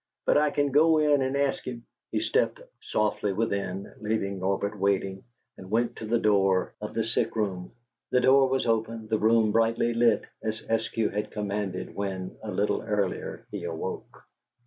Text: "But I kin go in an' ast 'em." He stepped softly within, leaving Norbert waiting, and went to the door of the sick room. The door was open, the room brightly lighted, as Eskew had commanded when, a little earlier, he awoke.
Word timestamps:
"But 0.25 0.35
I 0.35 0.49
kin 0.49 0.71
go 0.71 0.97
in 0.97 1.21
an' 1.21 1.35
ast 1.35 1.67
'em." 1.67 1.85
He 2.11 2.21
stepped 2.21 2.59
softly 2.81 3.33
within, 3.33 3.93
leaving 4.01 4.39
Norbert 4.39 4.75
waiting, 4.79 5.23
and 5.59 5.69
went 5.69 5.97
to 5.97 6.07
the 6.07 6.17
door 6.17 6.73
of 6.81 6.95
the 6.95 7.03
sick 7.03 7.35
room. 7.35 7.73
The 8.09 8.19
door 8.21 8.49
was 8.49 8.65
open, 8.65 9.09
the 9.09 9.19
room 9.19 9.51
brightly 9.51 9.93
lighted, 9.93 10.25
as 10.41 10.63
Eskew 10.63 11.11
had 11.13 11.29
commanded 11.29 11.93
when, 11.93 12.35
a 12.41 12.49
little 12.49 12.81
earlier, 12.81 13.45
he 13.51 13.63
awoke. 13.63 14.23